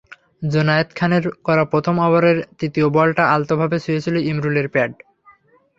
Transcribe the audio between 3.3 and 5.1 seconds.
আলতোভাবে ছুঁয়েছিল ইমরুলের প্যাড।